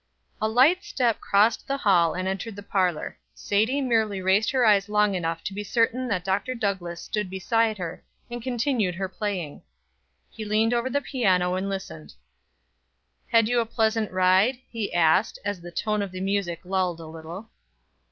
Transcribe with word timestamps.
A 0.41 0.47
light 0.49 0.83
step 0.83 1.19
crossed 1.19 1.67
the 1.67 1.77
hall 1.77 2.15
and 2.15 2.27
entered 2.27 2.55
the 2.55 2.63
parlor. 2.63 3.19
Sadie 3.35 3.81
merely 3.81 4.19
raised 4.19 4.49
her 4.49 4.65
eyes 4.65 4.89
long 4.89 5.13
enough 5.13 5.43
to 5.43 5.53
be 5.53 5.63
certain 5.63 6.07
that 6.07 6.23
Dr. 6.23 6.55
Douglass 6.55 6.99
stood 7.03 7.29
beside 7.29 7.77
her, 7.77 8.03
and 8.27 8.41
continued 8.41 8.95
her 8.95 9.07
playing. 9.07 9.61
He 10.31 10.43
leaned 10.43 10.73
over 10.73 10.89
the 10.89 11.01
piano 11.01 11.53
and 11.53 11.69
listened. 11.69 12.15
"Had 13.31 13.47
you 13.47 13.59
a 13.59 13.65
pleasant 13.67 14.11
ride?" 14.11 14.57
he 14.71 14.91
asked, 14.91 15.37
as 15.45 15.61
the 15.61 15.69
tone 15.69 16.01
of 16.01 16.11
the 16.11 16.19
music 16.19 16.61
lulled 16.65 16.99
a 16.99 17.05
little. 17.05 17.51